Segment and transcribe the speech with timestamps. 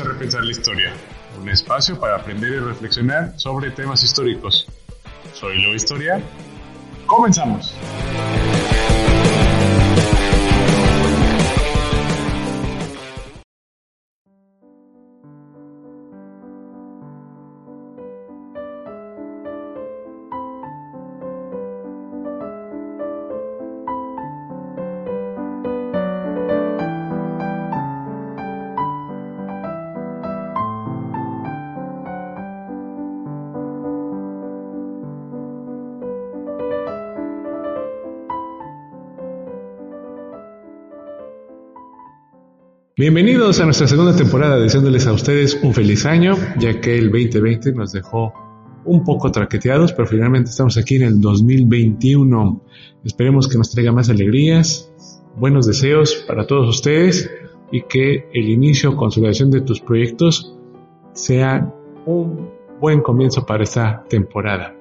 [0.00, 0.92] a Repensar la Historia,
[1.40, 4.66] un espacio para aprender y reflexionar sobre temas históricos.
[5.34, 6.22] Soy Lo Historia.
[7.06, 7.74] Comenzamos.
[43.00, 47.72] Bienvenidos a nuestra segunda temporada, deseándoles a ustedes un feliz año, ya que el 2020
[47.72, 48.34] nos dejó
[48.84, 52.60] un poco traqueteados, pero finalmente estamos aquí en el 2021.
[53.02, 54.92] Esperemos que nos traiga más alegrías,
[55.34, 57.30] buenos deseos para todos ustedes
[57.72, 60.54] y que el inicio o consolidación de tus proyectos
[61.14, 61.72] sea
[62.04, 62.50] un
[62.82, 64.76] buen comienzo para esta temporada.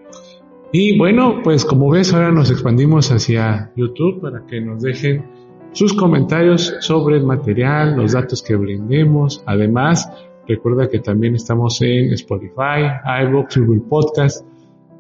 [0.74, 5.24] Y bueno, pues como ves, ahora nos expandimos hacia YouTube para que nos dejen
[5.72, 9.44] sus comentarios sobre el material, los datos que brindemos.
[9.46, 10.10] Además,
[10.48, 12.90] recuerda que también estamos en Spotify,
[13.24, 14.46] iVoox, Google Podcast.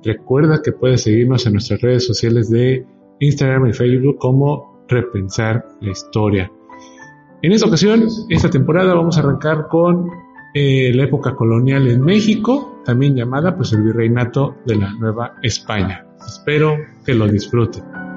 [0.03, 2.86] Recuerda que puedes seguirnos en nuestras redes sociales de
[3.20, 6.52] Instagram y Facebook como Repensar la Historia.
[7.42, 10.09] En esta ocasión, esta temporada vamos a arrancar con
[10.53, 16.06] eh, la época colonial en México, también llamada pues el virreinato de la Nueva España.
[16.25, 16.75] Espero
[17.06, 18.09] que lo disfruten.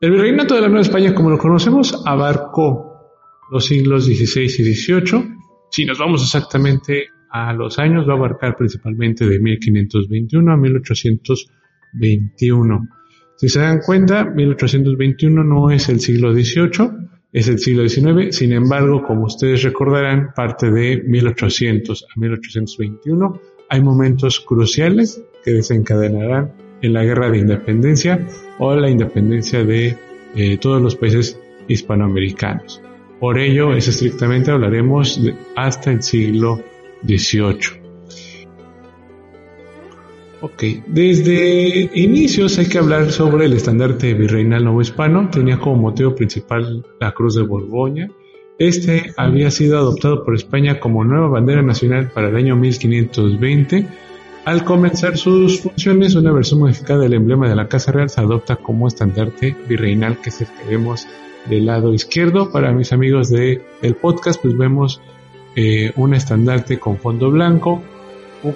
[0.00, 3.10] El virreinato de la Nueva España, como lo conocemos, abarcó
[3.50, 5.34] los siglos XVI y XVIII.
[5.72, 12.88] Si nos vamos exactamente a los años, va a abarcar principalmente de 1521 a 1821.
[13.34, 16.90] Si se dan cuenta, 1821 no es el siglo XVIII,
[17.32, 18.36] es el siglo XIX.
[18.36, 26.67] Sin embargo, como ustedes recordarán, parte de 1800 a 1821 hay momentos cruciales que desencadenarán
[26.82, 28.26] en la guerra de independencia
[28.58, 29.96] o la independencia de
[30.34, 32.82] eh, todos los países hispanoamericanos.
[33.20, 35.20] Por ello, es estrictamente hablaremos
[35.56, 36.62] hasta el siglo
[37.04, 37.88] XVIII.
[40.40, 45.28] Ok, desde inicios hay que hablar sobre el estandarte virreinal nuevo hispano.
[45.30, 48.08] Tenía como motivo principal la Cruz de Borgoña.
[48.56, 53.86] Este había sido adoptado por España como nueva bandera nacional para el año 1520
[54.48, 58.56] al comenzar sus funciones, una versión modificada del emblema de la Casa Real se adopta
[58.56, 61.06] como estandarte virreinal, que es el que vemos
[61.44, 62.50] del lado izquierdo.
[62.50, 63.60] Para mis amigos del
[64.00, 65.02] podcast, pues vemos
[65.54, 67.82] eh, un estandarte con fondo blanco,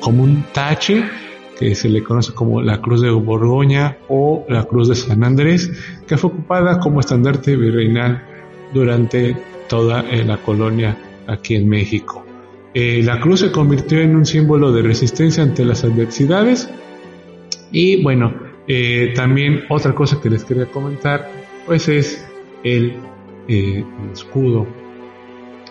[0.01, 1.05] como un tache,
[1.59, 5.71] que se le conoce como la Cruz de Borgoña o la Cruz de San Andrés,
[6.07, 8.25] que fue ocupada como estandarte virreinal
[8.73, 9.37] durante
[9.69, 12.32] toda eh, la colonia aquí en México.
[12.75, 16.71] Eh, la cruz se convirtió en un símbolo de resistencia ante las adversidades.
[17.71, 18.35] Y bueno,
[18.67, 21.31] eh, también otra cosa que les quería comentar,
[21.67, 22.27] pues es
[22.65, 22.95] el,
[23.49, 24.67] eh, escudo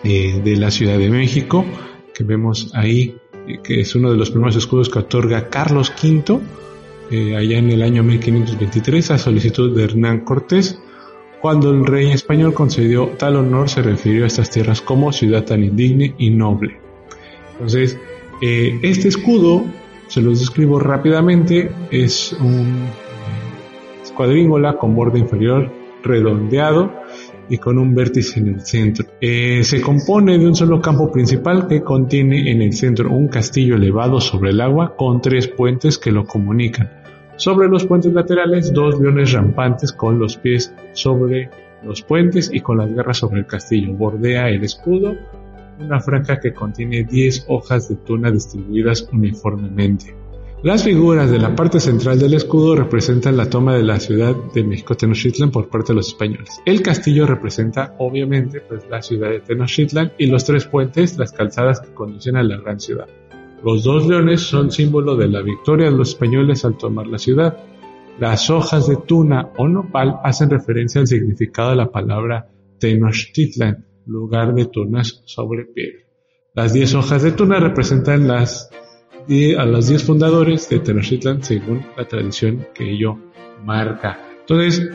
[0.04, 1.64] de la Ciudad de México,
[2.12, 3.14] que vemos ahí,
[3.62, 6.40] que es uno de los primeros escudos que otorga Carlos V,
[7.36, 10.76] allá en el año 1523, a solicitud de Hernán Cortés.
[11.40, 15.62] Cuando el rey español concedió tal honor, se refirió a estas tierras como ciudad tan
[15.62, 16.81] indigne y noble.
[17.62, 17.96] Entonces,
[18.40, 19.64] eh, este escudo,
[20.08, 22.88] se los describo rápidamente, es un
[24.16, 25.70] cuadríngola con borde inferior
[26.02, 26.92] redondeado
[27.48, 29.06] y con un vértice en el centro.
[29.20, 33.76] Eh, se compone de un solo campo principal que contiene en el centro un castillo
[33.76, 36.90] elevado sobre el agua con tres puentes que lo comunican.
[37.36, 41.48] Sobre los puentes laterales, dos leones rampantes con los pies sobre
[41.84, 43.92] los puentes y con las garras sobre el castillo.
[43.92, 45.16] Bordea el escudo
[45.82, 50.22] una franja que contiene 10 hojas de tuna distribuidas uniformemente.
[50.62, 54.62] Las figuras de la parte central del escudo representan la toma de la ciudad de
[54.62, 56.62] México Tenochtitlan por parte de los españoles.
[56.64, 61.80] El castillo representa obviamente pues, la ciudad de Tenochtitlan y los tres puentes, las calzadas
[61.80, 63.08] que conducen a la gran ciudad.
[63.64, 67.56] Los dos leones son símbolo de la victoria de los españoles al tomar la ciudad.
[68.20, 72.46] Las hojas de tuna o nopal hacen referencia al significado de la palabra
[72.78, 76.04] Tenochtitlan, lugar de tunas sobre piedra.
[76.54, 78.70] Las 10 hojas de tuna representan las,
[79.58, 83.18] a los 10 fundadores de Tenochtitlan según la tradición que ello
[83.64, 84.20] marca.
[84.40, 84.90] Entonces,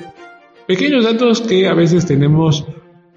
[0.67, 2.65] pequeños datos que a veces tenemos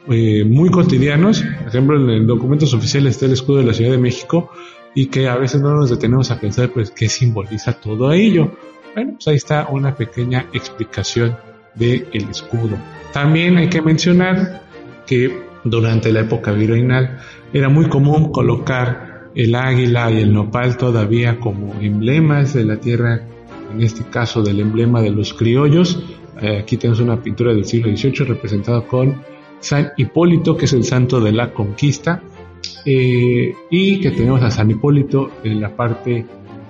[0.09, 3.99] eh, muy cotidianos, por ejemplo en documentos oficiales está el escudo de la Ciudad de
[3.99, 4.51] México
[4.95, 8.51] y que a veces no nos detenemos a pensar pues qué simboliza todo ello.
[8.95, 11.37] Bueno, pues ahí está una pequeña explicación
[11.75, 12.77] del escudo.
[13.13, 14.63] También hay que mencionar
[15.07, 17.19] que durante la época virreinal
[17.53, 23.23] era muy común colocar el águila y el nopal todavía como emblemas de la tierra,
[23.73, 26.03] en este caso del emblema de los criollos.
[26.41, 29.23] Eh, aquí tenemos una pintura del siglo XVIII representada con
[29.61, 32.23] San Hipólito, que es el santo de la conquista,
[32.85, 36.25] eh, y que tenemos a San Hipólito en la parte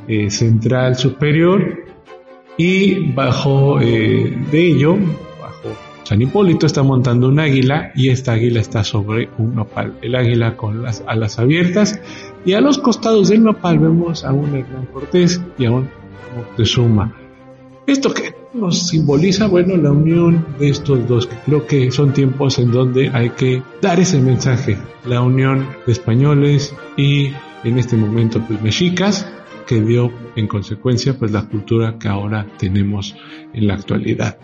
[0.08, 1.84] eh, central superior
[2.56, 4.98] y bajo de ello,
[6.10, 9.96] San Hipólito está montando un águila y esta águila está sobre un nopal.
[10.02, 12.00] El águila con las alas abiertas
[12.44, 15.88] y a los costados del nopal vemos a un Hernán Cortés y a un
[16.34, 17.14] Moctezuma.
[17.86, 19.46] ¿Esto que nos simboliza?
[19.46, 23.62] Bueno, la unión de estos dos, que creo que son tiempos en donde hay que
[23.80, 27.28] dar ese mensaje, la unión de españoles y
[27.62, 29.30] en este momento pues mexicas,
[29.64, 33.14] que dio en consecuencia pues la cultura que ahora tenemos
[33.52, 34.36] en la actualidad.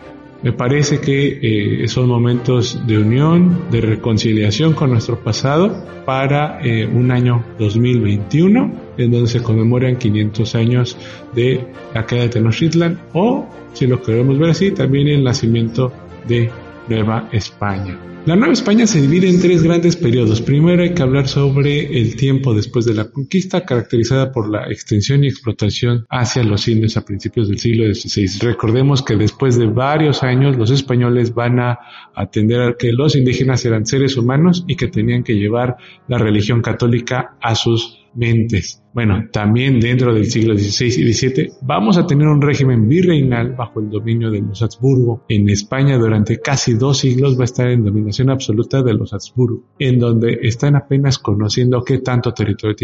[0.43, 6.85] Me parece que eh, son momentos de unión, de reconciliación con nuestro pasado para eh,
[6.85, 10.97] un año 2021, en donde se conmemoran 500 años
[11.33, 15.91] de la caída de Tenochtitlan, o, si lo queremos ver así, también el nacimiento
[16.27, 16.49] de
[16.87, 17.97] Nueva España.
[18.27, 20.41] La Nueva España se divide en tres grandes periodos.
[20.41, 25.23] Primero hay que hablar sobre el tiempo después de la conquista, caracterizada por la extensión
[25.23, 28.45] y explotación hacia los indios a principios del siglo XVI.
[28.45, 31.79] Recordemos que después de varios años los españoles van a
[32.13, 35.77] atender a que los indígenas eran seres humanos y que tenían que llevar
[36.09, 38.83] la religión católica a sus mentes.
[38.97, 43.79] Bueno, también dentro del siglo XVI y XVII vamos a tener un régimen virreinal bajo
[43.79, 45.23] el dominio de los Habsburgo.
[45.29, 49.65] En España durante casi dos siglos va a estar en dominación absoluta de los Habsburgo,
[49.77, 52.75] en donde están apenas conociendo qué tanto territorio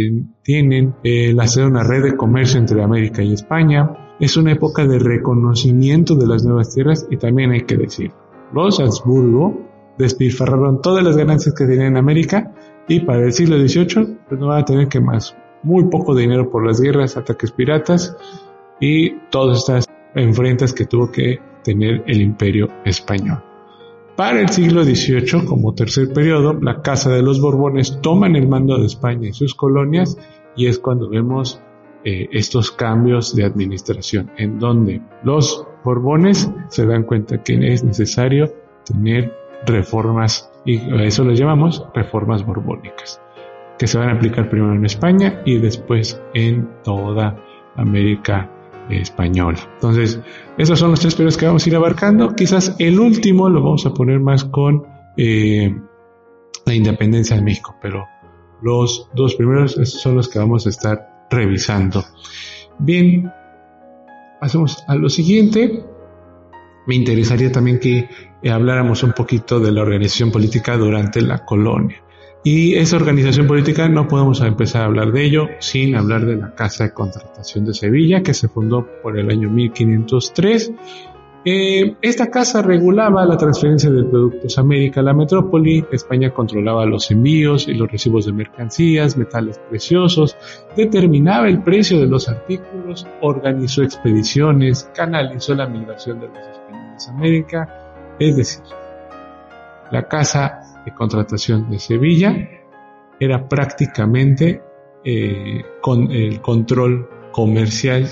[0.43, 4.13] tienen, el hacer una red de comercio entre América y España.
[4.19, 8.11] Es una época de reconocimiento de las nuevas tierras y también hay que decir,
[8.53, 9.59] los Habsburgo
[9.97, 12.53] despilfarraron todas las ganancias que tenían en América
[12.87, 16.49] y para el siglo XVIII pues no van a tener que más muy poco dinero
[16.49, 18.15] por las guerras, ataques piratas
[18.79, 23.41] y todas estas enfrentas que tuvo que tener el imperio español.
[24.15, 28.77] Para el siglo XVIII, como tercer periodo, la Casa de los Borbones toman el mando
[28.77, 30.17] de España y sus colonias
[30.55, 31.59] y es cuando vemos
[32.03, 38.53] eh, estos cambios de administración, en donde los Borbones se dan cuenta que es necesario
[38.85, 39.33] tener
[39.65, 43.19] reformas y a eso lo llamamos reformas borbónicas,
[43.83, 47.37] que se van a aplicar primero en España y después en toda
[47.75, 48.49] América
[48.89, 49.59] española.
[49.73, 50.21] Entonces,
[50.57, 52.33] esos son los tres periodos que vamos a ir abarcando.
[52.33, 54.87] Quizás el último lo vamos a poner más con
[55.17, 55.75] eh,
[56.65, 58.05] la independencia de México, pero
[58.61, 62.05] los dos primeros son los que vamos a estar revisando.
[62.79, 63.29] Bien,
[64.39, 65.83] pasemos a lo siguiente.
[66.87, 68.07] Me interesaría también que
[68.41, 72.01] eh, habláramos un poquito de la organización política durante la colonia.
[72.45, 76.53] Y esa organización política no podemos empezar a hablar de ello sin hablar de la
[76.53, 80.73] Casa de Contratación de Sevilla, que se fundó por el año 1503.
[81.45, 87.11] Eh, esta casa regulaba la transferencia de productos a América la metrópoli, España controlaba los
[87.11, 90.37] envíos y los recibos de mercancías, metales preciosos,
[90.75, 97.11] determinaba el precio de los artículos, organizó expediciones, canalizó la migración de los españoles a
[97.11, 98.63] América, es decir,
[99.91, 102.49] la Casa de Contratación de Sevilla
[103.19, 104.61] era prácticamente
[105.05, 108.07] eh, con el control comercial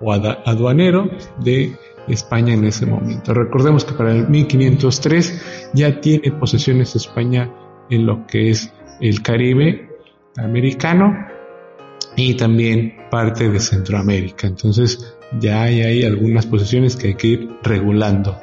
[0.00, 1.76] o aduanero de
[2.08, 3.34] España en ese momento.
[3.34, 7.50] Recordemos que para el 1503 ya tiene posesiones España
[7.90, 9.88] en lo que es el Caribe
[10.36, 11.14] americano
[12.16, 14.46] y también parte de Centroamérica.
[14.46, 18.38] Entonces ya hay algunas posesiones que hay que ir regulando.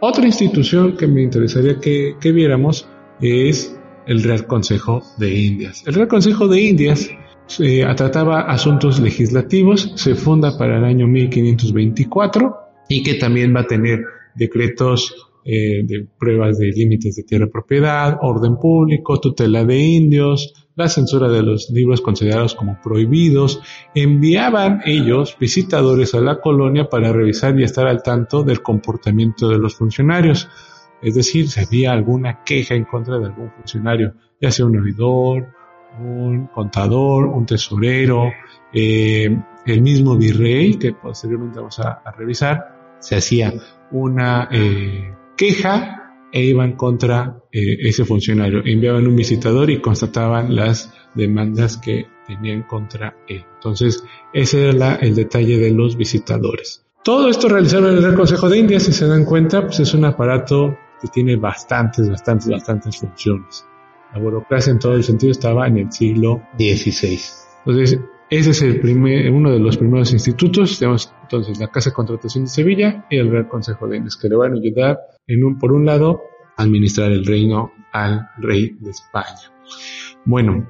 [0.00, 2.88] Otra institución que me interesaría que, viéramos
[3.20, 5.84] es el Real Consejo de Indias.
[5.86, 7.10] El Real Consejo de Indias
[7.46, 12.56] se trataba asuntos legislativos, se funda para el año 1524
[12.88, 18.18] y que también va a tener decretos eh, de pruebas de límites de tierra propiedad,
[18.20, 23.60] orden público, tutela de indios, la censura de los libros considerados como prohibidos,
[23.94, 29.58] enviaban ellos visitadores a la colonia para revisar y estar al tanto del comportamiento de
[29.58, 30.48] los funcionarios.
[31.02, 35.48] Es decir, si había alguna queja en contra de algún funcionario, ya sea un oidor,
[35.98, 38.30] un contador, un tesorero,
[38.72, 43.52] eh, el mismo virrey, que posteriormente vamos a, revisar, se hacía
[43.90, 45.96] una eh, queja
[46.32, 48.62] e iban contra eh, ese funcionario.
[48.64, 53.44] Enviaban un visitador y constataban las demandas que tenían contra él.
[53.54, 56.84] Entonces, ese era el detalle de los visitadores.
[57.02, 60.04] Todo esto realizaron en el Consejo de Indias, si se dan cuenta, pues es un
[60.04, 63.64] aparato que tiene bastantes, bastantes, bastantes funciones.
[64.12, 67.20] La burocracia en todo el sentido estaba en el siglo XVI.
[67.64, 70.78] Entonces, ese es el primer, uno de los primeros institutos.
[70.78, 74.28] Tenemos entonces la Casa de Contratación de Sevilla y el Real Consejo de Indias, que
[74.28, 76.22] le van a ayudar, en un, por un lado,
[76.56, 79.52] a administrar el reino al rey de España.
[80.24, 80.68] Bueno,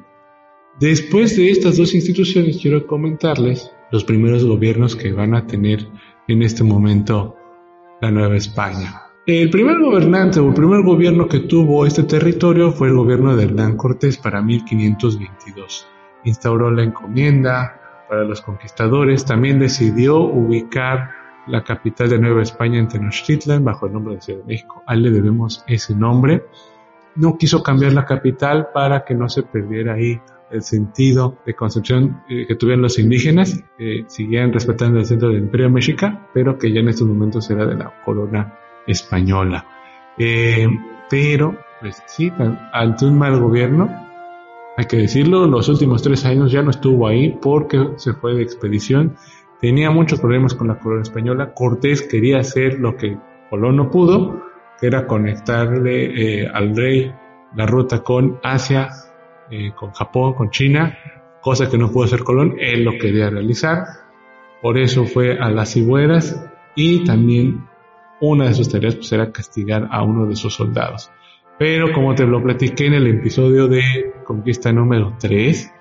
[0.79, 5.87] después de estas dos instituciones, quiero comentarles los primeros gobiernos que van a tener
[6.29, 7.37] en este momento
[8.01, 9.10] la Nueva España.
[9.33, 13.45] El primer gobernante o el primer gobierno que tuvo este territorio fue el gobierno de
[13.45, 15.87] Hernán Cortés para 1522.
[16.25, 21.11] Instauró la encomienda para los conquistadores, también decidió ubicar
[21.47, 24.83] la capital de Nueva España en Tenochtitlan bajo el nombre de Ciudad de México.
[24.85, 26.43] A él le debemos ese nombre.
[27.15, 30.21] No quiso cambiar la capital para que no se perdiera ahí
[30.51, 35.39] el sentido de concepción eh, que tuvieron los indígenas, que siguieran respetando el centro del
[35.39, 38.57] imperio mexica, pero que ya en estos momentos era de la corona
[38.87, 39.67] española.
[40.19, 40.69] Eh,
[41.09, 42.33] pero, pues sí,
[42.73, 43.89] ante un mal gobierno,
[44.77, 48.43] hay que decirlo, los últimos tres años ya no estuvo ahí porque se fue de
[48.43, 49.17] expedición,
[49.61, 53.19] tenía muchos problemas con la corona española, Cortés quería hacer lo que
[53.51, 54.43] Colón no pudo,
[54.81, 57.13] que era conectarle eh, al rey
[57.55, 58.89] la ruta con Asia,
[59.51, 60.97] eh, con Japón, con China,
[61.41, 63.85] cosa que no pudo hacer Colón, él lo quería realizar,
[64.63, 67.67] por eso fue a las Cibueras y también
[68.21, 71.11] una de sus tareas pues, era castigar a uno de sus soldados.
[71.59, 73.83] Pero como te lo platiqué en el episodio de
[74.25, 75.73] conquista número 3,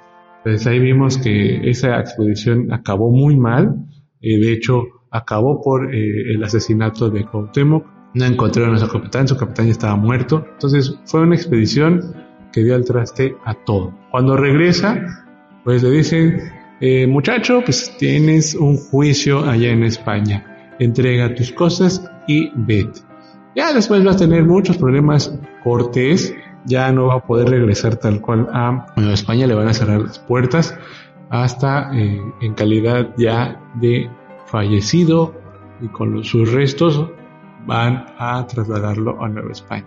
[0.44, 3.76] pues ahí vimos que esa expedición acabó muy mal.
[4.22, 7.86] Eh, de hecho, acabó por eh, el asesinato de Cuauhtémoc.
[8.14, 10.46] No encontraron a su capitán, su capitán ya estaba muerto.
[10.54, 12.16] Entonces fue una expedición
[12.52, 13.94] que dio al traste a todo.
[14.12, 15.26] Cuando regresa,
[15.64, 16.40] pues le dicen,
[16.82, 20.49] eh, muchacho, pues tienes un juicio allá en España.
[20.80, 23.02] Entrega tus cosas y vete.
[23.56, 25.34] Ya después va a tener muchos problemas
[25.64, 26.34] Cortés,
[26.66, 30.20] ya no va a poder regresar tal cual a España, le van a cerrar las
[30.20, 30.78] puertas
[31.30, 34.10] hasta eh, en calidad ya de
[34.46, 35.34] fallecido
[35.82, 37.08] y con sus restos
[37.66, 39.86] van a trasladarlo a Nueva España.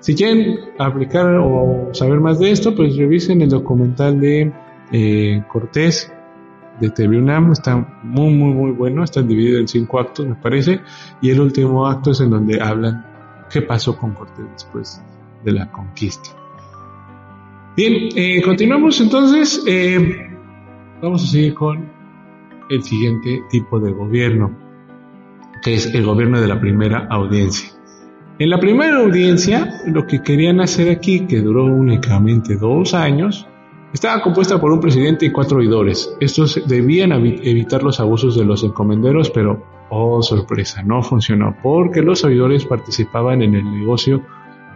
[0.00, 4.52] Si quieren aplicar o saber más de esto, pues revisen el documental de
[4.90, 6.12] eh, Cortés
[6.82, 9.04] de TV está muy, muy, muy bueno.
[9.04, 10.80] Está dividido en cinco actos, me parece.
[11.20, 13.06] Y el último acto es en donde hablan
[13.48, 15.00] qué pasó con Cortés después
[15.44, 16.30] de la conquista.
[17.76, 19.62] Bien, eh, continuamos entonces.
[19.66, 20.28] Eh,
[21.00, 21.88] vamos a seguir con
[22.68, 24.50] el siguiente tipo de gobierno,
[25.62, 27.70] que es el gobierno de la primera audiencia.
[28.40, 33.46] En la primera audiencia, lo que querían hacer aquí, que duró únicamente dos años,
[33.92, 36.14] estaba compuesta por un presidente y cuatro oidores.
[36.20, 42.24] Estos debían evitar los abusos de los encomenderos, pero, oh sorpresa, no funcionó, porque los
[42.24, 44.22] oidores participaban en el negocio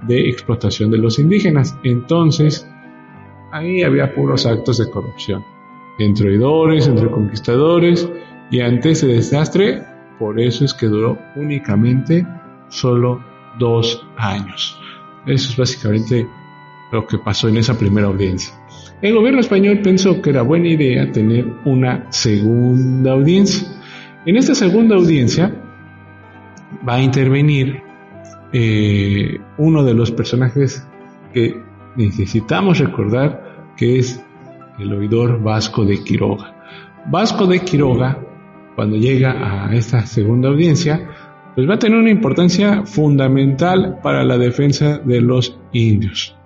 [0.03, 1.77] de explotación de los indígenas.
[1.83, 2.69] Entonces,
[3.53, 5.43] ahí había puros actos de corrupción.
[5.99, 8.09] Entre oidores, entre conquistadores,
[8.51, 9.83] y ante ese desastre,
[10.19, 12.27] por eso es que duró únicamente
[12.69, 13.23] solo
[13.59, 14.79] dos años.
[15.27, 16.29] Eso es básicamente
[16.93, 18.55] lo que pasó en esa primera audiencia.
[19.03, 23.69] El gobierno español pensó que era buena idea tener una segunda audiencia.
[24.25, 25.55] En esta segunda audiencia
[26.89, 27.83] va a intervenir
[28.53, 30.87] eh, uno de los personajes
[31.35, 31.61] que
[31.97, 34.25] necesitamos recordar, que es
[34.79, 36.55] el oidor Vasco de Quiroga.
[37.11, 38.19] Vasco de Quiroga,
[38.75, 41.07] cuando llega a esta segunda audiencia,
[41.55, 46.37] pues va a tener una importancia fundamental para la defensa de los indios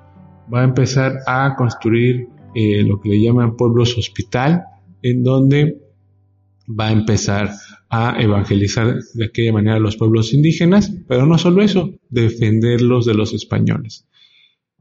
[0.52, 4.64] va a empezar a construir eh, lo que le llaman pueblos hospital,
[5.02, 5.78] en donde
[6.68, 7.50] va a empezar
[7.88, 13.14] a evangelizar de aquella manera a los pueblos indígenas, pero no solo eso, defenderlos de
[13.14, 14.06] los españoles.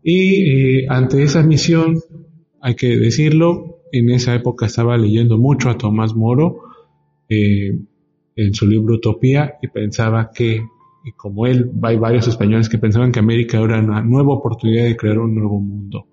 [0.03, 1.99] Y eh, ante esa misión,
[2.61, 6.61] hay que decirlo, en esa época estaba leyendo mucho a Tomás Moro
[7.27, 7.79] eh,
[8.35, 10.61] en su libro Utopía y pensaba que
[11.03, 14.97] y como él, hay varios españoles que pensaban que América era una nueva oportunidad de
[14.97, 16.07] crear un nuevo mundo,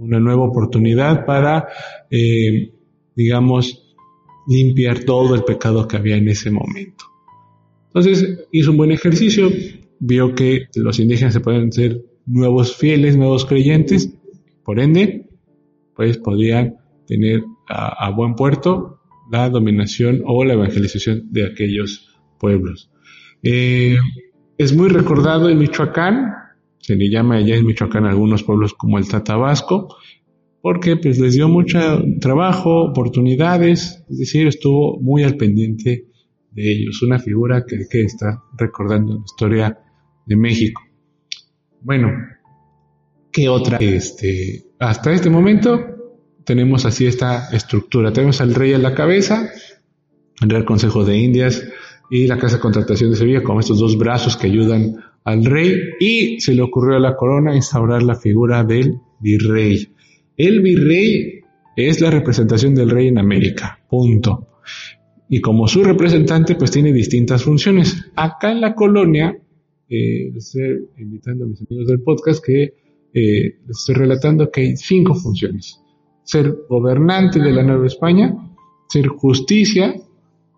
[0.00, 1.68] una nueva oportunidad para,
[2.10, 2.72] eh,
[3.14, 3.94] digamos,
[4.46, 7.04] limpiar todo el pecado que había en ese momento.
[7.86, 9.50] Entonces hizo un buen ejercicio,
[9.98, 14.12] vio que los indígenas se pueden ser nuevos fieles, nuevos creyentes,
[14.64, 15.28] por ende,
[15.94, 16.76] pues podían
[17.06, 22.90] tener a, buen puerto la dominación o la evangelización de aquellos pueblos.
[23.42, 23.96] Eh,
[24.58, 26.34] es muy recordado en Michoacán,
[26.80, 29.96] se le llama allá en Michoacán a algunos pueblos como el Tatabasco,
[30.62, 31.78] porque pues les dio mucho
[32.20, 36.06] trabajo, oportunidades, es decir, estuvo muy al pendiente
[36.50, 39.78] de ellos, una figura que, que está recordando la historia
[40.26, 40.82] de México.
[41.80, 42.10] Bueno,
[43.32, 43.78] ¿qué otra?
[43.78, 45.80] Este, hasta este momento
[46.44, 48.12] tenemos así esta estructura.
[48.12, 49.50] Tenemos al rey a la cabeza,
[50.42, 51.62] el Real Consejo de Indias
[52.10, 55.74] y la Casa de Contratación de Sevilla como estos dos brazos que ayudan al rey
[55.98, 59.88] y se le ocurrió a la corona instaurar la figura del virrey.
[60.36, 61.40] El virrey
[61.76, 64.48] es la representación del rey en América, punto.
[65.28, 68.10] Y como su representante, pues tiene distintas funciones.
[68.16, 69.38] Acá en la colonia,
[69.88, 72.62] eh, estoy invitando a mis amigos del podcast que
[73.12, 75.80] eh, les estoy relatando que hay cinco funciones.
[76.24, 78.34] Ser gobernante de la Nueva España,
[78.88, 79.94] ser justicia,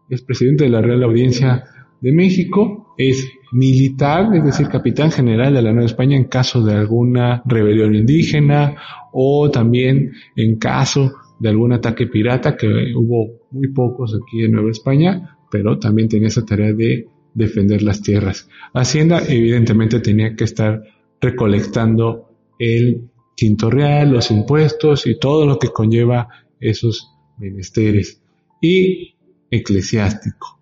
[0.08, 1.64] es presidente de la Real Audiencia
[2.00, 6.74] de México, es militar, es decir, capitán general de la Nueva España en caso de
[6.74, 8.76] alguna rebelión indígena
[9.12, 12.66] o también en caso de algún ataque pirata, que
[12.96, 18.00] hubo muy pocos aquí en Nueva España, pero también tenía esa tarea de defender las
[18.00, 18.48] tierras.
[18.72, 20.82] Hacienda evidentemente tenía que estar
[21.20, 26.28] recolectando el quinto real, los impuestos y todo lo que conlleva
[26.60, 28.22] esos menesteres.
[28.60, 29.16] Y
[29.50, 30.61] eclesiástico.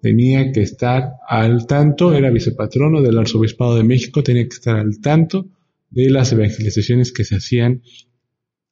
[0.00, 5.00] Tenía que estar al tanto, era vicepatrono del Arzobispado de México, tenía que estar al
[5.00, 5.46] tanto
[5.90, 7.82] de las evangelizaciones que se hacían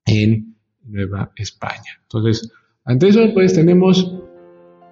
[0.05, 2.01] en Nueva España.
[2.03, 2.51] Entonces,
[2.85, 4.15] ante eso, pues tenemos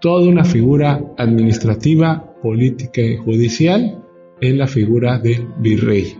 [0.00, 4.02] toda una figura administrativa, política y judicial
[4.40, 6.18] en la figura del virrey.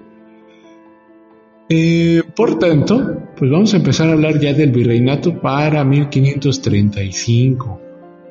[1.69, 7.84] Eh, por tanto, pues vamos a empezar a hablar ya del virreinato para 1535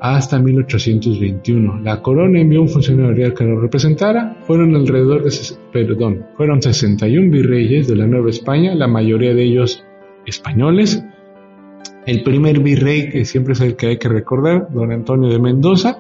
[0.04, 1.80] hasta 1821.
[1.80, 4.36] La corona envió un funcionario real que lo representara.
[4.42, 5.32] Fueron alrededor de,
[5.72, 9.86] perdón, fueron 61 virreyes de la Nueva España, la mayoría de ellos
[10.26, 11.02] españoles.
[12.06, 15.98] El primer virrey, que siempre es el que hay que recordar, don Antonio de Mendoza,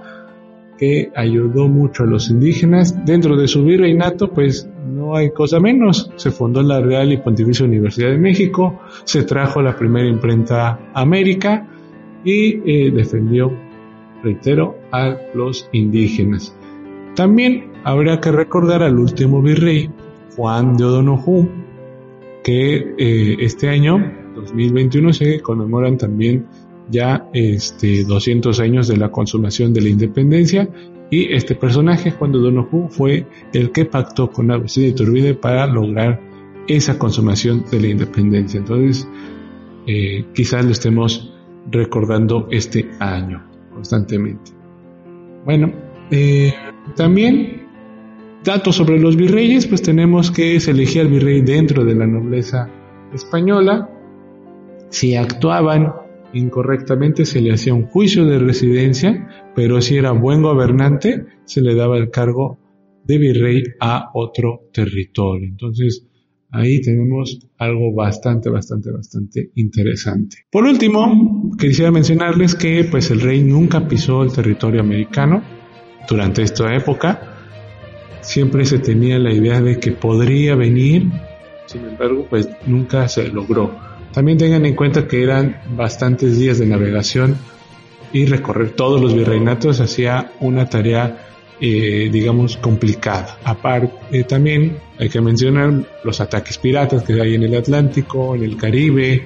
[0.77, 3.05] que ayudó mucho a los indígenas.
[3.05, 6.11] Dentro de su virreinato, pues no hay cosa menos.
[6.17, 11.01] Se fundó la Real y Pontificia Universidad de México, se trajo la primera imprenta a
[11.01, 11.69] América
[12.25, 13.62] y eh, defendió
[14.23, 16.55] reitero, a los indígenas.
[17.15, 19.89] También habría que recordar al último virrey,
[20.35, 21.47] Juan de O'Donoghue,
[22.43, 26.47] que eh, este año, 2021, se conmemoran también
[26.89, 30.67] ya este, 200 años de la consumación de la independencia
[31.09, 35.67] y este personaje, Juan de O'Donoghue, fue el que pactó con Agustín de Iturbide para
[35.67, 36.19] lograr
[36.67, 38.57] esa consumación de la independencia.
[38.59, 39.07] Entonces,
[39.85, 41.31] eh, quizás lo estemos
[41.69, 44.51] recordando este año constantemente.
[45.45, 45.71] Bueno,
[46.11, 46.53] eh,
[46.95, 47.67] también
[48.43, 52.69] datos sobre los virreyes, pues tenemos que se elegía el virrey dentro de la nobleza
[53.13, 53.89] española.
[54.89, 55.93] Si actuaban
[56.33, 61.75] incorrectamente se le hacía un juicio de residencia, pero si era buen gobernante se le
[61.75, 62.57] daba el cargo
[63.03, 65.47] de virrey a otro territorio.
[65.47, 66.07] Entonces,
[66.55, 70.45] Ahí tenemos algo bastante, bastante, bastante interesante.
[70.51, 75.43] Por último, quisiera mencionarles que pues el rey nunca pisó el territorio americano
[76.07, 77.37] durante esta época.
[78.21, 81.09] Siempre se tenía la idea de que podría venir,
[81.65, 83.75] sin embargo, pues nunca se logró.
[84.13, 87.35] También tengan en cuenta que eran bastantes días de navegación
[88.13, 93.37] y recorrer todos los virreinatos hacía una tarea eh, digamos, complicada.
[93.43, 98.43] Aparte, eh, también hay que mencionar los ataques piratas que hay en el Atlántico, en
[98.43, 99.25] el Caribe,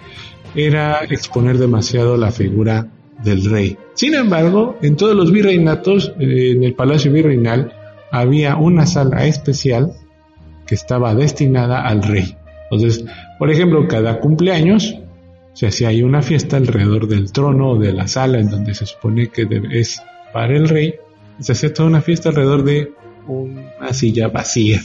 [0.55, 2.87] era exponer demasiado la figura
[3.23, 3.77] del rey.
[3.93, 7.73] Sin embargo, en todos los virreinatos, eh, en el Palacio Virreinal,
[8.11, 9.93] había una sala especial
[10.65, 12.35] que estaba destinada al rey.
[12.69, 13.05] Entonces,
[13.39, 14.95] por ejemplo, cada cumpleaños
[15.53, 18.85] se hacía ahí una fiesta alrededor del trono o de la sala en donde se
[18.85, 20.93] supone que es para el rey
[21.39, 22.93] se hacía toda una fiesta alrededor de
[23.27, 24.81] una silla vacía.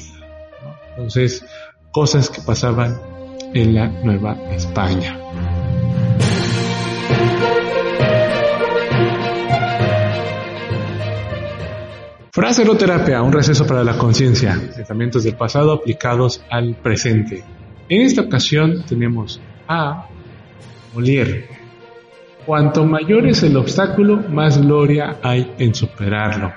[0.90, 1.44] Entonces,
[1.90, 3.00] cosas que pasaban
[3.54, 5.18] en la Nueva España.
[12.34, 17.44] Fraseroterapia, un receso para la conciencia, pensamientos del pasado aplicados al presente.
[17.90, 19.38] En esta ocasión tenemos
[19.68, 20.08] a
[20.94, 21.62] Molière,
[22.46, 26.52] Cuanto mayor es el obstáculo, más gloria hay en superarlo.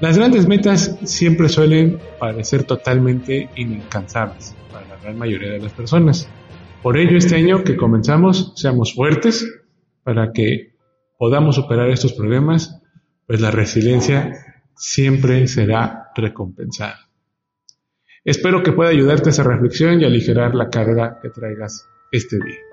[0.00, 6.28] Las grandes metas siempre suelen parecer totalmente inalcanzables para la gran mayoría de las personas.
[6.82, 9.46] Por ello, este año que comenzamos, seamos fuertes
[10.02, 10.74] para que
[11.16, 12.82] podamos superar estos problemas,
[13.28, 14.32] pues la resiliencia
[14.74, 17.08] siempre será recompensada.
[18.24, 22.71] Espero que pueda ayudarte a esa reflexión y aligerar la carga que traigas este día.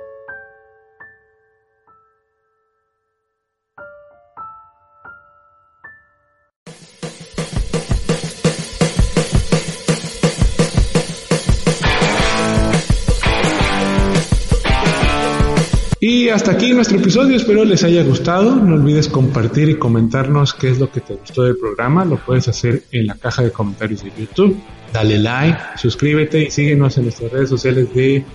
[16.10, 18.56] Y hasta aquí nuestro episodio, espero les haya gustado.
[18.56, 22.04] No olvides compartir y comentarnos qué es lo que te gustó del programa.
[22.04, 24.60] Lo puedes hacer en la caja de comentarios de YouTube.
[24.91, 28.26] Dale like, suscríbete y síguenos en nuestras redes sociales de,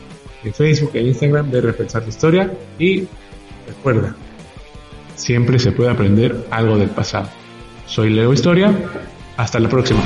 [0.52, 2.52] Facebook e Instagram de Repensar la Historia.
[2.78, 3.08] Y
[3.66, 4.14] recuerda,
[5.16, 7.28] siempre se puede aprender algo del pasado.
[7.87, 8.72] Soy Leo Historia.
[9.37, 10.00] Hasta la próxima.